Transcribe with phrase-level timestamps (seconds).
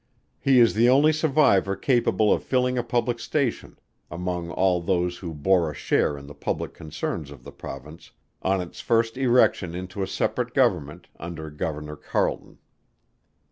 [0.39, 3.77] He is the only survivor capable of filling a public station
[4.09, 8.09] among all those who bore a share in the public concerns of the Province
[8.41, 12.57] on its first erection into a separate Government under Governor CARLETON.